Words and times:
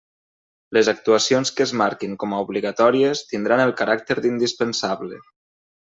Les 0.77 0.87
actuacions 0.93 1.51
que 1.59 1.63
es 1.67 1.73
marquin 1.83 2.17
com 2.25 2.35
a 2.37 2.41
obligatòries, 2.47 3.25
tindran 3.35 3.65
el 3.69 3.75
caràcter 3.85 4.19
d'indispensable. 4.25 5.25